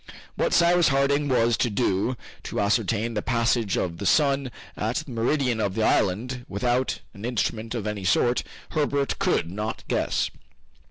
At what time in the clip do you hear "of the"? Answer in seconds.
3.77-4.07, 5.59-5.83